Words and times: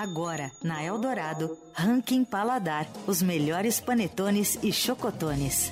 Agora, 0.00 0.50
na 0.64 0.82
Eldorado, 0.82 1.58
Ranking 1.74 2.24
Paladar, 2.24 2.88
os 3.06 3.20
melhores 3.20 3.80
panetones 3.80 4.58
e 4.62 4.72
chocotones. 4.72 5.70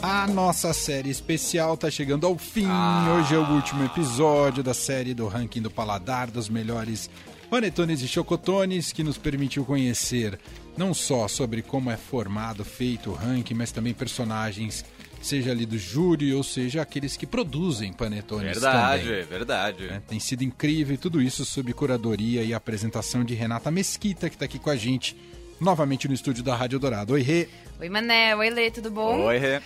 A 0.00 0.26
nossa 0.26 0.72
série 0.72 1.10
especial 1.10 1.76
tá 1.76 1.90
chegando 1.90 2.26
ao 2.26 2.38
fim. 2.38 2.64
Ah. 2.66 3.14
Hoje 3.14 3.34
é 3.34 3.38
o 3.38 3.52
último 3.52 3.84
episódio 3.84 4.62
da 4.62 4.72
série 4.72 5.12
do 5.12 5.28
Ranking 5.28 5.60
do 5.60 5.70
Paladar 5.70 6.30
dos 6.30 6.48
melhores 6.48 7.10
panetones 7.50 8.00
e 8.00 8.08
chocotones 8.08 8.90
que 8.90 9.04
nos 9.04 9.18
permitiu 9.18 9.62
conhecer 9.66 10.40
não 10.78 10.94
só 10.94 11.28
sobre 11.28 11.60
como 11.60 11.90
é 11.90 11.96
formado, 11.98 12.64
feito 12.64 13.10
o 13.10 13.14
ranking, 13.14 13.52
mas 13.52 13.70
também 13.70 13.92
personagens, 13.92 14.82
seja 15.20 15.50
ali 15.50 15.66
do 15.66 15.76
júri 15.78 16.32
ou 16.32 16.42
seja 16.42 16.82
aqueles 16.82 17.16
que 17.16 17.26
produzem 17.26 17.92
panetones 17.92 18.52
Verdade, 18.52 19.04
também. 19.04 19.22
verdade. 19.24 19.84
É, 19.88 20.00
tem 20.06 20.18
sido 20.20 20.42
incrível 20.44 20.94
e 20.94 20.98
tudo 20.98 21.20
isso 21.20 21.44
sob 21.44 21.72
curadoria 21.72 22.42
e 22.42 22.54
apresentação 22.54 23.24
de 23.24 23.34
Renata 23.34 23.70
Mesquita, 23.70 24.28
que 24.28 24.36
está 24.36 24.44
aqui 24.44 24.58
com 24.58 24.70
a 24.70 24.76
gente 24.76 25.16
novamente 25.60 26.06
no 26.08 26.14
estúdio 26.14 26.42
da 26.44 26.54
Rádio 26.54 26.78
Dourado. 26.78 27.14
Oi, 27.14 27.22
Rê. 27.22 27.48
Oi, 27.80 27.88
Mané. 27.88 28.34
Oi, 28.36 28.48
Lê, 28.50 28.70
tudo 28.70 28.90
bom? 28.90 29.24
Oi, 29.24 29.38
Rê. 29.38 29.60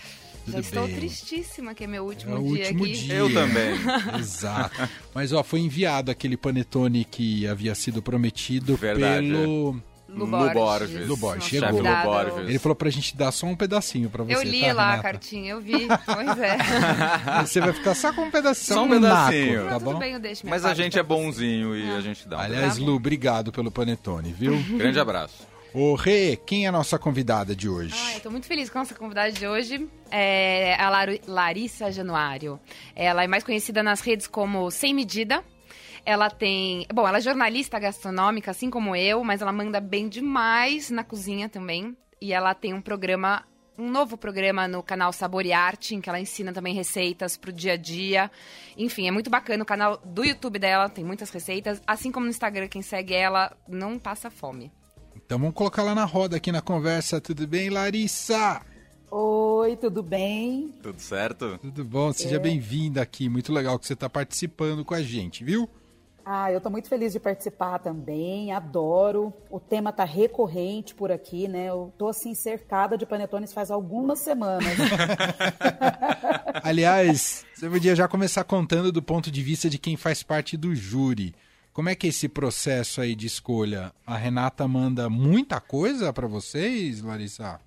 Já 0.45 0.55
Tudo 0.57 0.59
estou 0.59 0.87
bem? 0.87 0.95
tristíssima 0.97 1.73
que 1.73 1.85
é 1.85 1.87
meu 1.87 2.03
último 2.03 2.35
É 2.35 2.37
o 2.37 2.43
dia 2.53 2.63
último 2.65 2.83
aqui. 2.83 2.93
dia. 2.93 3.13
Eu 3.15 3.33
também. 3.33 3.75
Exato. 4.19 4.89
Mas 5.15 5.31
ó, 5.31 5.41
foi 5.41 5.61
enviado 5.61 6.11
aquele 6.11 6.35
panetone 6.35 7.05
que 7.05 7.47
havia 7.47 7.73
sido 7.73 8.01
prometido 8.01 8.75
Verdade. 8.75 9.25
pelo. 9.25 9.71
Lu 9.71 9.83
Lu 10.15 10.27
Borges. 10.27 11.07
Lu 11.07 11.17
Borges, 11.17 11.43
chegou. 11.45 11.83
Chefe. 11.83 12.03
Borges. 12.05 12.49
Ele 12.49 12.59
falou 12.59 12.75
pra 12.75 12.89
gente 12.89 13.15
dar 13.17 13.31
só 13.31 13.45
um 13.47 13.55
pedacinho 13.55 14.09
pra 14.09 14.23
você. 14.23 14.35
Eu 14.35 14.43
li 14.43 14.61
tá, 14.61 14.73
lá 14.73 14.83
a 14.83 14.89
Renata? 14.91 15.03
cartinha, 15.03 15.51
eu 15.51 15.61
vi. 15.61 15.87
Pois 16.05 16.39
é. 16.39 16.57
Você 17.45 17.59
vai 17.59 17.73
ficar 17.73 17.95
só 17.95 18.13
com 18.13 18.21
um 18.23 18.31
pedacinho. 18.31 18.75
Só 18.77 18.83
um 18.83 18.99
naco, 18.99 19.01
pedacinho. 19.31 19.63
tá 19.65 19.69
Mas 19.71 19.83
tudo 19.83 19.93
bom? 19.93 19.99
bem, 19.99 20.13
eu 20.13 20.21
Mas 20.45 20.65
a 20.65 20.73
gente 20.73 20.97
é 20.99 21.03
bonzinho 21.03 21.75
e 21.75 21.91
a 21.95 22.01
gente 22.01 22.27
dá 22.27 22.37
um 22.37 22.41
Aliás, 22.41 22.77
Tá. 22.77 22.83
Lu, 22.83 22.95
obrigado 22.95 23.51
pelo 23.51 23.71
panetone, 23.71 24.31
viu? 24.33 24.57
grande 24.77 24.99
abraço. 24.99 25.47
Ô, 25.73 25.95
Rê, 25.95 26.35
quem 26.45 26.65
é 26.65 26.69
a 26.69 26.71
nossa 26.71 26.99
convidada 26.99 27.55
de 27.55 27.67
hoje? 27.67 27.95
Ai, 27.97 28.19
tô 28.19 28.29
muito 28.29 28.45
feliz 28.45 28.69
com 28.69 28.77
a 28.77 28.81
nossa 28.81 28.93
convidada 28.93 29.31
de 29.31 29.47
hoje. 29.47 29.89
É 30.11 30.75
a 30.79 30.87
Lar- 30.87 31.17
Larissa 31.27 31.91
Januário. 31.91 32.59
Ela 32.95 33.23
é 33.23 33.27
mais 33.27 33.43
conhecida 33.43 33.81
nas 33.81 33.99
redes 33.99 34.27
como 34.27 34.69
Sem 34.69 34.93
Medida. 34.93 35.43
Ela 36.05 36.29
tem. 36.29 36.85
Bom, 36.93 37.07
ela 37.07 37.17
é 37.17 37.21
jornalista 37.21 37.79
gastronômica, 37.79 38.51
assim 38.51 38.69
como 38.69 38.95
eu, 38.95 39.23
mas 39.23 39.41
ela 39.41 39.51
manda 39.51 39.79
bem 39.79 40.09
demais 40.09 40.89
na 40.89 41.03
cozinha 41.03 41.47
também. 41.47 41.95
E 42.21 42.33
ela 42.33 42.53
tem 42.53 42.73
um 42.73 42.81
programa. 42.81 43.45
Um 43.75 43.89
novo 43.89 44.15
programa 44.15 44.67
no 44.67 44.83
canal 44.83 45.11
Sabor 45.11 45.47
e 45.47 45.51
Arte, 45.51 45.95
em 45.95 46.01
que 46.01 46.07
ela 46.07 46.19
ensina 46.19 46.53
também 46.53 46.75
receitas 46.75 47.35
pro 47.35 47.51
dia 47.51 47.73
a 47.73 47.75
dia. 47.75 48.29
Enfim, 48.77 49.07
é 49.07 49.11
muito 49.11 49.31
bacana. 49.31 49.63
O 49.63 49.65
canal 49.65 49.97
do 50.05 50.23
YouTube 50.23 50.59
dela 50.59 50.87
tem 50.87 51.03
muitas 51.03 51.31
receitas. 51.31 51.81
Assim 51.87 52.11
como 52.11 52.27
no 52.27 52.29
Instagram, 52.29 52.67
quem 52.67 52.83
segue 52.83 53.15
ela 53.15 53.51
não 53.67 53.97
passa 53.97 54.29
fome. 54.29 54.71
Então 55.15 55.39
vamos 55.39 55.55
colocar 55.55 55.81
lá 55.81 55.95
na 55.95 56.05
roda 56.05 56.37
aqui 56.37 56.51
na 56.51 56.61
conversa. 56.61 57.19
Tudo 57.19 57.47
bem, 57.47 57.71
Larissa? 57.71 58.61
Oi, 59.09 59.75
tudo 59.77 60.03
bem? 60.03 60.71
Tudo 60.83 60.99
certo? 60.99 61.57
Tudo 61.57 61.83
bom? 61.83 62.13
Seja 62.13 62.39
bem-vinda 62.39 63.01
aqui. 63.01 63.27
Muito 63.27 63.51
legal 63.51 63.79
que 63.79 63.87
você 63.87 63.93
está 63.93 64.07
participando 64.07 64.85
com 64.85 64.93
a 64.93 65.01
gente, 65.01 65.43
viu? 65.43 65.67
Ah, 66.25 66.51
eu 66.51 66.61
tô 66.61 66.69
muito 66.69 66.87
feliz 66.87 67.11
de 67.11 67.19
participar 67.19 67.79
também, 67.79 68.51
adoro. 68.51 69.33
O 69.49 69.59
tema 69.59 69.91
tá 69.91 70.05
recorrente 70.05 70.95
por 70.95 71.11
aqui, 71.11 71.47
né? 71.47 71.65
Eu 71.65 71.93
tô 71.97 72.07
assim 72.07 72.33
cercada 72.33 72.97
de 72.97 73.05
panetones 73.05 73.51
faz 73.51 73.69
algumas 73.69 74.19
semanas. 74.19 74.77
Aliás, 76.63 77.45
você 77.53 77.69
podia 77.69 77.95
já 77.95 78.07
começar 78.07 78.43
contando 78.45 78.91
do 78.91 79.01
ponto 79.01 79.29
de 79.29 79.43
vista 79.43 79.69
de 79.69 79.77
quem 79.77 79.97
faz 79.97 80.23
parte 80.23 80.55
do 80.55 80.73
júri. 80.73 81.35
Como 81.73 81.89
é 81.89 81.95
que 81.95 82.07
é 82.07 82.09
esse 82.09 82.29
processo 82.29 83.01
aí 83.01 83.15
de 83.15 83.27
escolha? 83.27 83.91
A 84.05 84.15
Renata 84.15 84.65
manda 84.67 85.09
muita 85.09 85.59
coisa 85.59 86.13
para 86.13 86.27
vocês, 86.27 87.01
Larissa? 87.01 87.59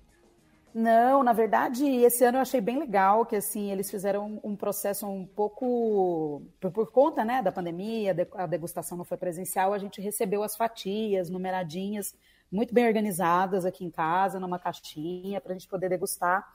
Não, 0.79 1.23
na 1.23 1.33
verdade, 1.33 1.83
esse 1.87 2.23
ano 2.23 2.37
eu 2.37 2.41
achei 2.43 2.61
bem 2.61 2.77
legal 2.77 3.25
que 3.25 3.35
assim 3.35 3.71
eles 3.71 3.89
fizeram 3.89 4.39
um 4.43 4.55
processo 4.55 5.07
um 5.07 5.25
pouco 5.25 6.43
por, 6.59 6.71
por 6.71 6.91
conta, 6.91 7.25
né, 7.25 7.41
da 7.41 7.51
pandemia, 7.51 8.13
de- 8.13 8.27
a 8.35 8.45
degustação 8.45 8.95
não 8.95 9.03
foi 9.03 9.17
presencial, 9.17 9.73
a 9.73 9.79
gente 9.79 9.99
recebeu 9.99 10.43
as 10.43 10.55
fatias 10.55 11.31
numeradinhas, 11.31 12.13
muito 12.51 12.75
bem 12.75 12.85
organizadas 12.85 13.65
aqui 13.65 13.83
em 13.83 13.89
casa, 13.89 14.39
numa 14.39 14.59
caixinha 14.59 15.41
para 15.41 15.51
a 15.51 15.57
gente 15.57 15.67
poder 15.67 15.89
degustar. 15.89 16.45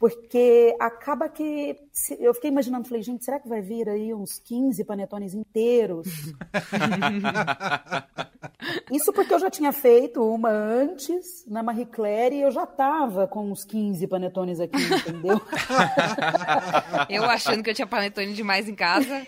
Porque 0.00 0.74
acaba 0.80 1.28
que. 1.28 1.76
se- 1.92 2.16
Eu 2.18 2.32
fiquei 2.32 2.48
imaginando, 2.50 2.88
falei, 2.88 3.02
gente, 3.02 3.22
será 3.22 3.38
que 3.38 3.46
vai 3.46 3.60
vir 3.60 3.86
aí 3.86 4.14
uns 4.14 4.38
15 4.38 4.82
panetones 4.82 5.34
inteiros? 5.34 6.08
Isso 8.90 9.12
porque 9.12 9.32
eu 9.32 9.38
já 9.38 9.50
tinha 9.50 9.72
feito 9.72 10.22
uma 10.22 10.50
antes, 10.50 11.44
na 11.46 11.62
Marie 11.62 11.86
Claire, 11.86 12.36
e 12.36 12.42
eu 12.42 12.50
já 12.50 12.66
tava 12.66 13.26
com 13.28 13.50
uns 13.50 13.64
15 13.64 14.06
panetones 14.06 14.60
aqui, 14.60 14.76
entendeu? 14.82 15.40
Eu 17.08 17.24
achando 17.24 17.62
que 17.62 17.70
eu 17.70 17.74
tinha 17.74 17.86
panetone 17.86 18.32
demais 18.32 18.68
em 18.68 18.74
casa. 18.74 19.26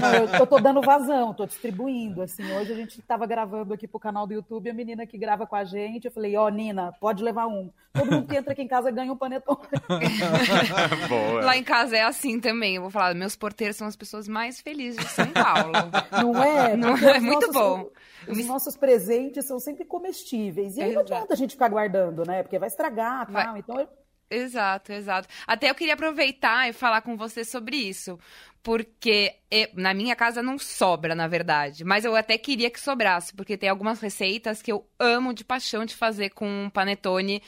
Não, 0.00 0.14
eu, 0.14 0.26
eu 0.40 0.46
tô 0.46 0.58
dando 0.58 0.80
vazão, 0.82 1.32
tô 1.32 1.46
distribuindo. 1.46 2.22
Assim, 2.22 2.42
hoje 2.52 2.72
a 2.72 2.76
gente 2.76 3.00
tava 3.02 3.26
gravando 3.26 3.72
aqui 3.74 3.86
pro 3.86 4.00
canal 4.00 4.26
do 4.26 4.32
YouTube, 4.34 4.70
a 4.70 4.74
menina 4.74 5.06
que 5.06 5.16
grava 5.18 5.46
com 5.46 5.56
a 5.56 5.64
gente, 5.64 6.06
eu 6.06 6.10
falei, 6.10 6.36
ó, 6.36 6.48
Nina, 6.48 6.92
pode 7.00 7.22
levar 7.22 7.46
um. 7.46 7.70
Todo 7.92 8.10
mundo 8.10 8.26
que 8.26 8.36
entra 8.36 8.52
aqui 8.52 8.62
em 8.62 8.68
casa 8.68 8.90
ganha 8.90 9.12
um 9.12 9.16
panetone. 9.16 9.58
Boa. 11.08 11.44
Lá 11.44 11.56
em 11.56 11.62
casa 11.64 11.96
é 11.96 12.02
assim 12.02 12.40
também. 12.40 12.76
Eu 12.76 12.82
vou 12.82 12.90
falar, 12.90 13.14
meus 13.14 13.36
porteiros 13.36 13.76
são 13.76 13.86
as 13.86 13.96
pessoas 13.96 14.26
mais 14.28 14.60
felizes 14.60 14.98
de 15.04 15.10
São 15.10 15.30
Paulo. 15.30 15.72
Não 16.12 16.42
é? 16.42 16.76
Não 16.76 16.96
é 16.96 17.20
muito 17.20 17.50
bom. 17.52 17.90
Os 18.28 18.44
nossos 18.46 18.76
presentes 18.76 19.46
são 19.46 19.58
sempre 19.58 19.84
comestíveis. 19.84 20.76
E 20.76 20.82
aí 20.82 20.92
não 20.94 21.02
Exato. 21.02 21.14
adianta 21.14 21.34
a 21.34 21.36
gente 21.36 21.50
ficar 21.52 21.68
guardando, 21.68 22.24
né? 22.26 22.42
Porque 22.42 22.58
vai 22.58 22.68
estragar, 22.68 23.30
Vai. 23.30 23.44
tal. 23.44 23.56
Então, 23.58 23.80
eu- 23.80 23.88
Exato, 24.30 24.90
exato. 24.90 25.28
Até 25.46 25.68
eu 25.70 25.74
queria 25.74 25.92
aproveitar 25.94 26.68
e 26.68 26.72
falar 26.72 27.02
com 27.02 27.16
você 27.16 27.44
sobre 27.44 27.76
isso. 27.76 28.18
Porque 28.62 29.34
na 29.76 29.92
minha 29.92 30.16
casa 30.16 30.42
não 30.42 30.58
sobra, 30.58 31.14
na 31.14 31.28
verdade. 31.28 31.84
Mas 31.84 32.06
eu 32.06 32.16
até 32.16 32.38
queria 32.38 32.70
que 32.70 32.80
sobrasse, 32.80 33.34
porque 33.34 33.58
tem 33.58 33.68
algumas 33.68 34.00
receitas 34.00 34.62
que 34.62 34.72
eu 34.72 34.86
amo 34.98 35.34
de 35.34 35.44
paixão 35.44 35.84
de 35.84 35.94
fazer 35.94 36.30
com 36.30 36.48
um 36.48 36.70
panetone. 36.70 37.42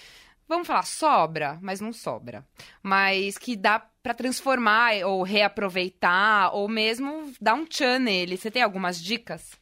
Vamos 0.49 0.67
falar, 0.67 0.85
sobra, 0.85 1.59
mas 1.61 1.81
não 1.81 1.93
sobra. 1.93 2.47
Mas 2.83 3.37
que 3.37 3.57
dá 3.57 3.79
pra 4.03 4.15
transformar 4.15 4.93
ou 5.05 5.23
reaproveitar, 5.23 6.55
ou 6.55 6.69
mesmo 6.69 7.33
dar 7.41 7.55
um 7.55 7.67
tchan 7.67 7.99
nele. 7.99 8.37
Você 8.37 8.51
tem 8.51 8.63
algumas 8.63 9.03
dicas? 9.03 9.59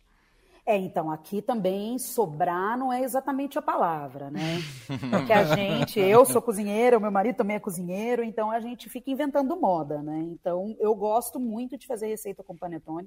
É, 0.66 0.78
então, 0.78 1.10
aqui 1.10 1.42
também 1.42 1.98
sobrar 1.98 2.78
não 2.78 2.90
é 2.90 3.02
exatamente 3.02 3.58
a 3.58 3.62
palavra, 3.62 4.30
né? 4.30 4.60
Porque 5.10 5.32
a 5.32 5.44
gente, 5.54 6.00
eu 6.00 6.24
sou 6.24 6.40
cozinheira, 6.40 6.96
o 6.96 7.00
meu 7.00 7.10
marido 7.10 7.36
também 7.36 7.56
é 7.56 7.60
cozinheiro, 7.60 8.24
então 8.24 8.50
a 8.50 8.60
gente 8.60 8.88
fica 8.88 9.10
inventando 9.10 9.60
moda, 9.60 10.02
né? 10.02 10.20
Então, 10.30 10.74
eu 10.80 10.94
gosto 10.94 11.38
muito 11.38 11.76
de 11.76 11.86
fazer 11.86 12.06
receita 12.06 12.42
com 12.42 12.56
panetone, 12.56 13.06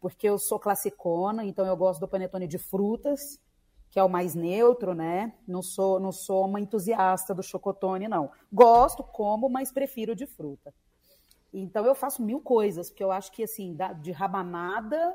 porque 0.00 0.28
eu 0.28 0.38
sou 0.38 0.58
classicona, 0.60 1.44
então 1.44 1.66
eu 1.66 1.76
gosto 1.76 1.98
do 1.98 2.06
panetone 2.06 2.46
de 2.46 2.58
frutas, 2.58 3.40
que 3.94 4.00
é 4.00 4.02
o 4.02 4.08
mais 4.08 4.34
neutro, 4.34 4.92
né? 4.92 5.32
Não 5.46 5.62
sou, 5.62 6.00
não 6.00 6.10
sou 6.10 6.46
uma 6.46 6.58
entusiasta 6.58 7.32
do 7.32 7.44
chocotone, 7.44 8.08
não. 8.08 8.28
Gosto, 8.52 9.04
como, 9.04 9.48
mas 9.48 9.70
prefiro 9.70 10.16
de 10.16 10.26
fruta. 10.26 10.74
Então 11.52 11.86
eu 11.86 11.94
faço 11.94 12.20
mil 12.20 12.40
coisas, 12.40 12.90
porque 12.90 13.04
eu 13.04 13.12
acho 13.12 13.30
que 13.30 13.44
assim, 13.44 13.76
de 14.02 14.10
rabanada 14.10 15.14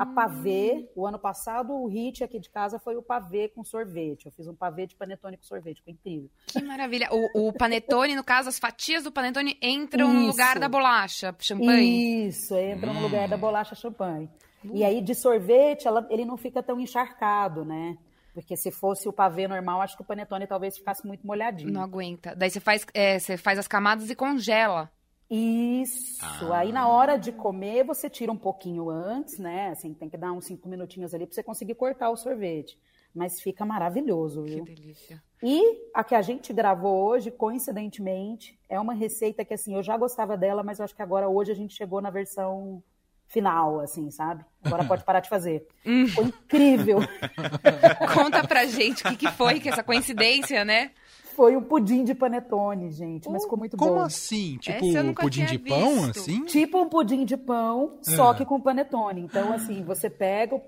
a 0.00 0.04
pavê, 0.04 0.90
o 0.96 1.06
ano 1.06 1.20
passado 1.20 1.72
o 1.72 1.86
hit 1.86 2.24
aqui 2.24 2.40
de 2.40 2.50
casa 2.50 2.80
foi 2.80 2.96
o 2.96 3.02
pavê 3.02 3.46
com 3.46 3.62
sorvete. 3.62 4.26
Eu 4.26 4.32
fiz 4.32 4.48
um 4.48 4.54
pavê 4.56 4.88
de 4.88 4.96
panetone 4.96 5.36
com 5.36 5.44
sorvete, 5.44 5.80
foi 5.84 5.92
incrível. 5.92 6.28
Que 6.48 6.60
maravilha. 6.60 7.08
O, 7.12 7.46
o 7.50 7.52
panetone, 7.52 8.16
no 8.16 8.24
caso, 8.24 8.48
as 8.48 8.58
fatias 8.58 9.04
do 9.04 9.12
panetone 9.12 9.56
entram 9.62 10.12
no 10.12 10.18
Isso. 10.22 10.30
lugar 10.32 10.58
da 10.58 10.68
bolacha, 10.68 11.32
champanhe. 11.38 12.26
Isso, 12.26 12.56
entra 12.56 12.92
no 12.92 12.98
Hum. 12.98 13.02
lugar 13.02 13.28
da 13.28 13.36
bolacha 13.36 13.76
champanhe. 13.76 14.28
E 14.74 14.82
aí 14.82 15.00
de 15.00 15.14
sorvete, 15.14 15.86
ela- 15.86 16.04
ele 16.10 16.24
não 16.24 16.36
fica 16.36 16.60
tão 16.60 16.80
encharcado, 16.80 17.64
né? 17.64 17.96
Porque 18.36 18.54
se 18.54 18.70
fosse 18.70 19.08
o 19.08 19.12
pavê 19.14 19.48
normal, 19.48 19.80
acho 19.80 19.96
que 19.96 20.02
o 20.02 20.04
panetone 20.04 20.46
talvez 20.46 20.76
ficasse 20.76 21.06
muito 21.06 21.26
molhadinho. 21.26 21.72
Não 21.72 21.80
aguenta. 21.80 22.36
Daí 22.36 22.50
você 22.50 22.60
faz, 22.60 22.84
é, 22.92 23.18
você 23.18 23.38
faz 23.38 23.58
as 23.58 23.66
camadas 23.66 24.10
e 24.10 24.14
congela. 24.14 24.92
Isso. 25.30 26.52
Aí 26.52 26.70
na 26.70 26.86
hora 26.86 27.16
de 27.16 27.32
comer, 27.32 27.82
você 27.82 28.10
tira 28.10 28.30
um 28.30 28.36
pouquinho 28.36 28.90
antes, 28.90 29.38
né? 29.38 29.70
Assim, 29.70 29.94
tem 29.94 30.10
que 30.10 30.18
dar 30.18 30.32
uns 30.32 30.44
cinco 30.44 30.68
minutinhos 30.68 31.14
ali 31.14 31.24
para 31.26 31.34
você 31.34 31.42
conseguir 31.42 31.76
cortar 31.76 32.10
o 32.10 32.16
sorvete. 32.16 32.78
Mas 33.14 33.40
fica 33.40 33.64
maravilhoso, 33.64 34.42
Que 34.44 34.56
viu? 34.56 34.64
delícia. 34.66 35.22
E 35.42 35.88
a 35.94 36.04
que 36.04 36.14
a 36.14 36.20
gente 36.20 36.52
gravou 36.52 37.06
hoje, 37.08 37.30
coincidentemente, 37.30 38.60
é 38.68 38.78
uma 38.78 38.92
receita 38.92 39.46
que 39.46 39.54
assim, 39.54 39.74
eu 39.74 39.82
já 39.82 39.96
gostava 39.96 40.36
dela, 40.36 40.62
mas 40.62 40.78
eu 40.78 40.84
acho 40.84 40.94
que 40.94 41.00
agora 41.00 41.26
hoje 41.26 41.50
a 41.50 41.54
gente 41.54 41.74
chegou 41.74 42.02
na 42.02 42.10
versão 42.10 42.82
final, 43.28 43.80
assim, 43.80 44.10
sabe? 44.10 44.44
Agora 44.64 44.84
pode 44.84 45.04
parar 45.04 45.20
de 45.20 45.28
fazer. 45.28 45.66
Foi 46.14 46.24
incrível. 46.24 46.98
Conta 48.14 48.46
pra 48.46 48.66
gente 48.66 49.02
o 49.06 49.10
que, 49.10 49.16
que 49.16 49.30
foi 49.32 49.60
que 49.60 49.68
essa 49.68 49.82
coincidência, 49.82 50.64
né? 50.64 50.90
Foi 51.34 51.54
um 51.54 51.62
pudim 51.62 52.02
de 52.02 52.14
panetone, 52.14 52.90
gente, 52.90 53.28
mas 53.28 53.42
ficou 53.42 53.58
muito 53.58 53.76
Como 53.76 53.96
bom. 53.96 54.00
assim? 54.00 54.56
Tipo 54.56 54.86
nunca 55.02 55.22
pudim 55.22 55.44
de 55.44 55.58
pão, 55.58 55.94
visto. 56.06 56.18
assim? 56.20 56.44
Tipo 56.46 56.80
um 56.80 56.88
pudim 56.88 57.24
de 57.26 57.36
pão, 57.36 57.98
só 58.00 58.30
Ah. 58.30 58.34
que 58.34 58.44
com 58.46 58.58
panetone. 58.58 59.20
Então, 59.20 59.52
assim, 59.52 59.82
você 59.84 60.08
pega 60.08 60.58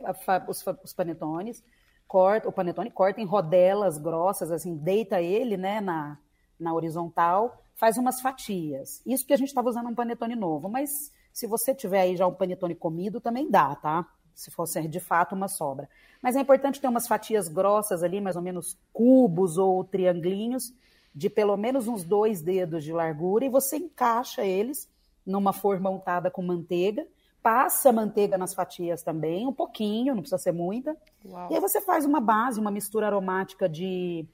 os, 0.47 0.63
os 0.85 0.93
panetones, 0.93 1.63
corta 2.07 2.49
o 2.51 2.53
panetone, 2.53 2.91
corta 2.91 3.19
em 3.19 3.25
rodelas 3.25 3.97
grossas, 3.97 4.51
assim, 4.53 4.77
deita 4.77 5.23
ele, 5.23 5.57
né, 5.57 5.81
na, 5.81 6.19
na 6.61 6.75
horizontal, 6.75 7.63
faz 7.75 7.97
umas 7.97 8.21
fatias. 8.21 9.01
Isso 9.07 9.27
que 9.27 9.33
a 9.33 9.39
gente 9.39 9.49
estava 9.49 9.71
usando 9.71 9.89
um 9.89 9.95
panetone 9.95 10.37
novo, 10.37 10.69
mas 10.69 11.11
se 11.39 11.47
você 11.47 11.73
tiver 11.73 12.01
aí 12.01 12.17
já 12.17 12.27
um 12.27 12.35
panetone 12.35 12.75
comido, 12.75 13.21
também 13.21 13.49
dá, 13.49 13.73
tá? 13.77 14.05
Se 14.35 14.51
fosse 14.51 14.89
de 14.89 14.99
fato 14.99 15.37
uma 15.37 15.47
sobra. 15.47 15.89
Mas 16.21 16.35
é 16.35 16.41
importante 16.41 16.81
ter 16.81 16.89
umas 16.89 17.07
fatias 17.07 17.47
grossas 17.47 18.03
ali, 18.03 18.21
mais 18.21 18.35
ou 18.35 18.43
menos 18.43 18.77
cubos 18.93 19.57
ou 19.57 19.85
triangulinhos, 19.85 20.75
de 21.15 21.31
pelo 21.31 21.57
menos 21.57 21.87
uns 21.87 22.03
dois 22.03 22.43
dedos 22.43 22.83
de 22.83 22.93
largura, 22.93 23.45
e 23.45 23.49
você 23.49 23.77
encaixa 23.77 24.45
eles 24.45 24.91
numa 25.25 25.53
forma 25.53 25.89
untada 25.89 26.29
com 26.29 26.43
manteiga, 26.43 27.07
passa 27.41 27.93
manteiga 27.93 28.37
nas 28.37 28.53
fatias 28.53 29.05
também, 29.05 29.47
um 29.47 29.53
pouquinho, 29.53 30.17
não 30.17 30.23
precisa 30.23 30.39
ser 30.39 30.53
muita. 30.53 30.97
Uau. 31.25 31.53
E 31.53 31.55
aí 31.55 31.61
você 31.61 31.81
faz 31.81 32.05
uma 32.05 32.21
base, 32.21 32.59
uma 32.59 32.73
mistura 32.73 33.07
aromática 33.07 33.69
de 33.69 34.27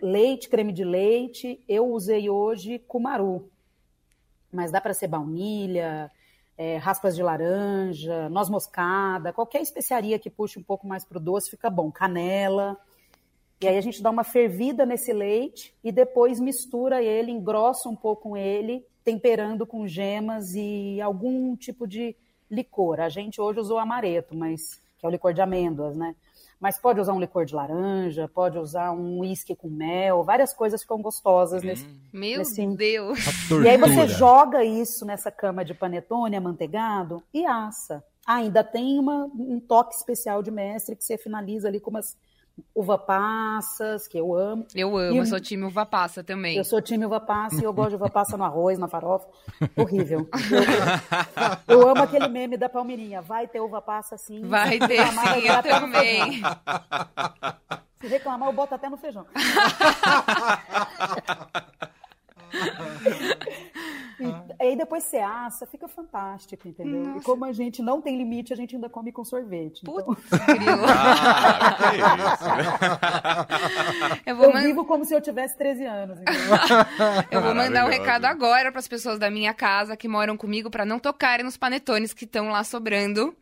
leite, 0.00 0.48
creme 0.48 0.72
de 0.72 0.84
leite. 0.84 1.60
Eu 1.68 1.88
usei 1.88 2.30
hoje 2.30 2.78
cumaru, 2.86 3.50
mas 4.52 4.70
dá 4.70 4.80
para 4.80 4.94
ser 4.94 5.08
baunilha, 5.08 6.12
é, 6.58 6.76
raspas 6.76 7.14
de 7.14 7.22
laranja, 7.22 8.28
noz 8.28 8.50
moscada, 8.50 9.32
qualquer 9.32 9.62
especiaria 9.62 10.18
que 10.18 10.28
puxe 10.28 10.58
um 10.58 10.62
pouco 10.62 10.88
mais 10.88 11.04
pro 11.04 11.20
doce 11.20 11.50
fica 11.50 11.70
bom. 11.70 11.90
Canela. 11.92 12.76
E 13.60 13.68
aí 13.68 13.78
a 13.78 13.80
gente 13.80 14.02
dá 14.02 14.10
uma 14.10 14.24
fervida 14.24 14.84
nesse 14.84 15.12
leite 15.12 15.72
e 15.82 15.92
depois 15.92 16.40
mistura 16.40 17.02
ele, 17.02 17.30
engrossa 17.30 17.88
um 17.88 17.96
pouco 17.96 18.36
ele, 18.36 18.84
temperando 19.04 19.64
com 19.66 19.86
gemas 19.86 20.54
e 20.54 21.00
algum 21.00 21.56
tipo 21.56 21.86
de 21.86 22.16
licor. 22.50 23.00
A 23.00 23.08
gente 23.08 23.40
hoje 23.40 23.60
usou 23.60 23.78
amareto, 23.78 24.36
mas 24.36 24.80
que 24.98 25.06
é 25.06 25.08
o 25.08 25.12
licor 25.12 25.32
de 25.32 25.40
amêndoas, 25.40 25.96
né? 25.96 26.14
Mas 26.60 26.78
pode 26.78 27.00
usar 27.00 27.12
um 27.12 27.20
licor 27.20 27.44
de 27.44 27.54
laranja, 27.54 28.28
pode 28.28 28.58
usar 28.58 28.90
um 28.90 29.20
uísque 29.20 29.54
com 29.54 29.68
mel, 29.68 30.24
várias 30.24 30.52
coisas 30.52 30.82
ficam 30.82 31.00
gostosas 31.00 31.62
nesse, 31.62 31.86
Meu 32.12 32.40
Assim. 32.40 32.74
Deus. 32.74 33.18
E 33.64 33.68
aí 33.68 33.76
você 33.76 34.08
joga 34.08 34.64
isso 34.64 35.04
nessa 35.06 35.30
cama 35.30 35.64
de 35.64 35.72
panetone 35.72 36.36
amanteigado 36.36 37.22
e 37.32 37.46
assa. 37.46 38.02
Ah, 38.26 38.36
ainda 38.36 38.62
tem 38.64 38.98
uma, 38.98 39.24
um 39.34 39.60
toque 39.60 39.94
especial 39.94 40.42
de 40.42 40.50
mestre 40.50 40.96
que 40.96 41.04
você 41.04 41.16
finaliza 41.16 41.68
ali 41.68 41.80
com 41.80 41.90
umas 41.90 42.16
uva 42.74 42.98
passas, 42.98 44.06
que 44.06 44.18
eu 44.18 44.34
amo. 44.34 44.66
Eu 44.74 44.96
amo, 44.96 45.14
E 45.14 45.18
eu 45.18 45.26
sou 45.26 45.40
time 45.40 45.64
uva 45.64 45.84
passa 45.84 46.24
também. 46.24 46.56
Eu 46.56 46.64
sou 46.64 46.80
time 46.80 47.04
uva 47.04 47.20
passa 47.20 47.60
e 47.60 47.64
eu 47.64 47.72
gosto 47.72 47.90
de 47.90 47.96
uva 47.96 48.10
passa 48.10 48.36
no 48.36 48.44
arroz, 48.44 48.78
na 48.78 48.88
farofa. 48.88 49.26
Horrível. 49.76 50.28
Eu, 51.66 51.80
eu 51.80 51.88
amo 51.88 52.02
aquele 52.02 52.28
meme 52.28 52.56
da 52.56 52.68
Palmeirinha. 52.68 53.20
Vai 53.20 53.46
ter 53.46 53.60
uva 53.60 53.82
passa 53.82 54.16
sim. 54.16 54.42
Vai 54.44 54.78
ter 54.78 55.06
sim, 55.06 55.46
eu 55.46 55.62
também. 55.62 56.42
Se 58.00 58.06
reclamar, 58.06 58.48
eu 58.48 58.52
boto 58.52 58.74
até 58.74 58.88
no 58.88 58.96
feijão. 58.96 59.26
aí 64.68 64.76
depois 64.76 65.02
você 65.04 65.18
assa, 65.18 65.66
fica 65.66 65.88
fantástico, 65.88 66.68
entendeu? 66.68 67.16
E 67.16 67.20
como 67.22 67.44
a 67.44 67.52
gente 67.52 67.82
não 67.82 68.00
tem 68.00 68.16
limite, 68.16 68.52
a 68.52 68.56
gente 68.56 68.74
ainda 68.76 68.88
come 68.88 69.10
com 69.12 69.24
sorvete. 69.24 69.80
Então, 69.82 69.94
Putz, 70.04 70.22
grilo. 70.46 70.84
Ah, 70.88 71.76
que 74.24 74.24
Eu 74.30 74.36
vou, 74.36 74.46
eu 74.46 74.52
man- 74.52 74.62
vivo 74.62 74.84
como 74.84 75.04
se 75.04 75.14
eu 75.14 75.20
tivesse 75.20 75.56
13 75.56 75.84
anos. 75.84 76.18
entendeu? 76.20 76.42
eu 77.30 77.42
vou 77.42 77.54
mandar 77.54 77.86
um 77.86 77.88
recado 77.88 78.24
agora 78.26 78.70
para 78.70 78.78
as 78.78 78.88
pessoas 78.88 79.18
da 79.18 79.30
minha 79.30 79.54
casa 79.54 79.96
que 79.96 80.08
moram 80.08 80.36
comigo 80.36 80.70
para 80.70 80.84
não 80.84 80.98
tocarem 80.98 81.44
nos 81.44 81.56
panetones 81.56 82.12
que 82.12 82.24
estão 82.24 82.48
lá 82.50 82.62
sobrando. 82.64 83.34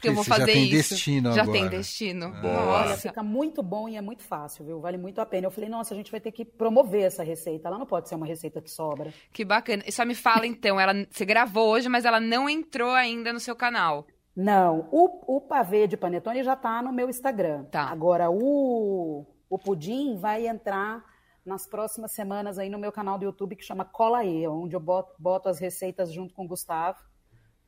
Porque 0.00 0.08
eu 0.08 0.14
vou 0.14 0.22
Esse 0.22 0.30
já 0.30 0.36
fazer 0.36 0.52
tem 0.52 0.64
isso. 0.64 0.94
destino 0.94 1.32
já 1.32 1.42
agora. 1.42 1.58
tem 1.58 1.68
destino. 1.68 2.30
Boa. 2.40 2.66
Olha, 2.66 2.88
Nossa. 2.90 3.08
fica 3.08 3.22
muito 3.22 3.62
bom 3.62 3.86
e 3.86 3.96
é 3.96 4.00
muito 4.00 4.22
fácil, 4.22 4.64
viu? 4.64 4.80
Vale 4.80 4.96
muito 4.96 5.20
a 5.20 5.26
pena. 5.26 5.46
Eu 5.46 5.50
falei, 5.50 5.68
nossa, 5.68 5.92
a 5.92 5.96
gente 5.96 6.10
vai 6.10 6.20
ter 6.20 6.32
que 6.32 6.44
promover 6.44 7.02
essa 7.02 7.22
receita. 7.22 7.68
Ela 7.68 7.78
não 7.78 7.84
pode 7.84 8.08
ser 8.08 8.14
uma 8.14 8.26
receita 8.26 8.62
que 8.62 8.70
sobra. 8.70 9.12
Que 9.30 9.44
bacana. 9.44 9.82
E 9.86 9.92
só 9.92 10.04
me 10.06 10.14
fala 10.14 10.46
então, 10.46 10.80
ela, 10.80 10.94
você 11.10 11.26
gravou 11.26 11.68
hoje, 11.68 11.88
mas 11.88 12.06
ela 12.06 12.18
não 12.18 12.48
entrou 12.48 12.92
ainda 12.92 13.32
no 13.32 13.38
seu 13.40 13.54
canal. 13.54 14.06
Não, 14.34 14.88
o, 14.90 15.36
o 15.36 15.40
pavê 15.40 15.86
de 15.86 15.96
panetone 15.96 16.42
já 16.42 16.56
tá 16.56 16.80
no 16.80 16.92
meu 16.92 17.10
Instagram. 17.10 17.64
Tá. 17.64 17.82
Agora, 17.82 18.30
o, 18.30 19.26
o 19.50 19.58
pudim 19.58 20.16
vai 20.16 20.46
entrar 20.46 21.04
nas 21.44 21.66
próximas 21.66 22.12
semanas 22.12 22.58
aí 22.58 22.70
no 22.70 22.78
meu 22.78 22.92
canal 22.92 23.18
do 23.18 23.24
YouTube 23.24 23.56
que 23.56 23.64
chama 23.64 23.84
Cola 23.84 24.24
E, 24.24 24.46
onde 24.46 24.74
eu 24.74 24.80
boto, 24.80 25.14
boto 25.18 25.48
as 25.48 25.58
receitas 25.58 26.12
junto 26.12 26.32
com 26.32 26.44
o 26.44 26.48
Gustavo, 26.48 26.98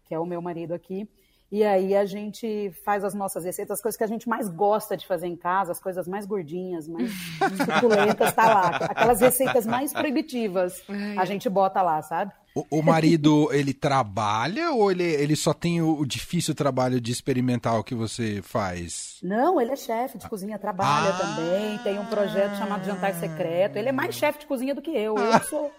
que 0.05 0.14
é 0.14 0.19
o 0.19 0.26
meu 0.26 0.40
marido 0.40 0.73
aqui. 0.73 1.08
E 1.52 1.62
aí 1.62 1.94
a 1.94 2.06
gente 2.06 2.72
faz 2.82 3.04
as 3.04 3.12
nossas 3.12 3.44
receitas, 3.44 3.72
as 3.72 3.82
coisas 3.82 3.99
que 3.99 4.02
a 4.02 4.06
gente 4.06 4.26
mais 4.26 4.49
gosta 4.49 4.96
de 4.96 5.06
fazer 5.06 5.26
em 5.26 5.37
casa, 5.37 5.70
as 5.70 5.78
coisas 5.78 6.08
mais 6.08 6.25
gordinhas, 6.25 6.88
mais 6.88 7.12
suculentas, 7.76 8.32
tá 8.32 8.46
lá. 8.46 8.69
Aquelas 8.76 9.20
receitas 9.20 9.66
mais 9.66 9.93
proibitivas, 9.93 10.82
a 11.19 11.26
gente 11.26 11.50
bota 11.50 11.82
lá, 11.82 12.00
sabe? 12.00 12.32
O, 12.54 12.78
o 12.78 12.82
marido, 12.82 13.49
ele 13.50 13.72
trabalha 13.72 14.72
ou 14.72 14.90
ele, 14.90 15.04
ele 15.04 15.34
só 15.34 15.54
tem 15.54 15.81
o, 15.81 15.99
o 15.99 16.04
difícil 16.06 16.54
trabalho 16.54 17.00
de 17.00 17.10
experimentar 17.10 17.78
o 17.78 17.84
que 17.84 17.94
você 17.94 18.43
faz? 18.43 19.16
Não, 19.22 19.58
ele 19.58 19.72
é 19.72 19.76
chefe 19.76 20.19
de 20.19 20.28
cozinha, 20.28 20.58
trabalha 20.58 21.08
Ah. 21.10 21.19
também, 21.19 21.78
tem 21.78 21.99
um 21.99 22.04
projeto 22.04 22.58
chamado 22.58 22.84
Jantar 22.84 23.14
Secreto. 23.14 23.76
Ele 23.76 23.88
é 23.88 23.93
mais 23.93 24.14
chefe 24.14 24.40
de 24.40 24.46
cozinha 24.46 24.75
do 24.75 24.82
que 24.82 24.90
eu. 24.90 25.16
Eu 25.16 25.40
sou, 25.49 25.72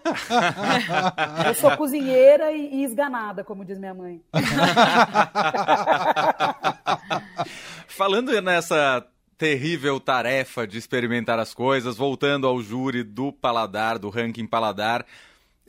eu 1.46 1.54
sou 1.54 1.76
cozinheira 1.76 2.50
e, 2.50 2.74
e 2.74 2.84
esganada, 2.84 3.44
como 3.44 3.64
diz 3.64 3.78
minha 3.78 3.94
mãe. 3.94 4.20
Falando 7.86 8.40
nessa 8.42 9.06
terrível 9.38 10.00
tarefa 10.00 10.66
de 10.66 10.78
experimentar 10.78 11.38
as 11.38 11.54
coisas, 11.54 11.96
voltando 11.96 12.46
ao 12.46 12.60
júri 12.62 13.02
do 13.02 13.32
paladar, 13.32 13.98
do 13.98 14.08
ranking 14.08 14.46
paladar, 14.46 15.04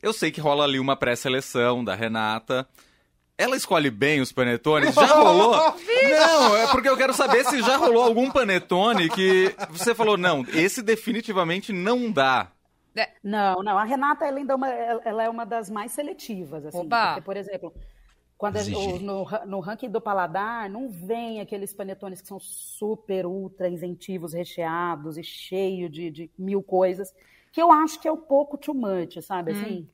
eu 0.05 0.13
sei 0.13 0.31
que 0.31 0.39
rola 0.39 0.63
ali 0.63 0.79
uma 0.79 0.95
pré-seleção 0.95 1.83
da 1.83 1.95
Renata. 1.95 2.67
Ela 3.37 3.57
escolhe 3.57 3.89
bem 3.91 4.21
os 4.21 4.31
panetones? 4.31 4.93
Já 4.95 5.07
rolou? 5.13 5.51
Não, 5.53 6.55
é 6.55 6.67
porque 6.67 6.87
eu 6.87 6.95
quero 6.95 7.13
saber 7.13 7.43
se 7.45 7.61
já 7.61 7.75
rolou 7.75 8.03
algum 8.03 8.31
panetone 8.31 9.09
que 9.09 9.53
você 9.71 9.93
falou, 9.93 10.15
não, 10.17 10.45
esse 10.53 10.81
definitivamente 10.81 11.73
não 11.73 12.09
dá. 12.11 12.51
Não, 13.21 13.61
não. 13.61 13.77
A 13.77 13.83
Renata 13.83 14.25
ela 14.25 14.37
ainda 14.37 14.53
é 14.53 14.55
uma, 14.55 14.69
ela 14.69 15.23
é 15.23 15.29
uma 15.29 15.45
das 15.45 15.69
mais 15.69 15.91
seletivas. 15.91 16.65
Assim! 16.65 16.77
Porque, 17.15 17.25
por 17.25 17.35
exemplo, 17.35 17.73
quando 18.37 18.55
o- 18.55 18.99
no, 18.99 19.25
no 19.45 19.59
ranking 19.59 19.89
do 19.89 19.99
paladar, 19.99 20.69
não 20.69 20.87
vem 20.89 21.41
aqueles 21.41 21.73
panetones 21.73 22.21
que 22.21 22.27
são 22.27 22.39
super, 22.39 23.25
ultra 23.25 23.67
inventivos, 23.67 24.31
recheados 24.31 25.17
e 25.17 25.23
cheio 25.23 25.89
de, 25.89 26.09
de 26.09 26.31
mil 26.39 26.63
coisas, 26.63 27.13
que 27.51 27.61
eu 27.61 27.69
acho 27.69 27.99
que 27.99 28.07
é 28.07 28.11
um 28.11 28.15
pouco 28.21 28.57
too 28.57 28.73
much, 28.73 29.17
sabe? 29.21 29.51
Assim, 29.51 29.89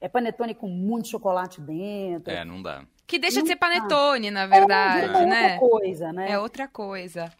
é 0.00 0.08
panetone 0.08 0.54
com 0.54 0.68
muito 0.68 1.08
chocolate 1.08 1.60
dentro. 1.60 2.32
É, 2.32 2.44
não 2.44 2.62
dá. 2.62 2.84
Que 3.06 3.18
deixa 3.18 3.40
de 3.40 3.48
ser 3.48 3.54
Não 3.54 3.60
panetone, 3.60 4.30
na 4.30 4.42
É, 4.42 4.46
vira 4.46 4.58
verdade, 4.60 5.24
uma 5.24 5.28
né? 5.28 5.42
outra 5.44 5.58
coisa, 5.58 6.12
né? 6.12 6.30
É 6.30 6.38
outra 6.38 6.68
coisa. 6.68 7.32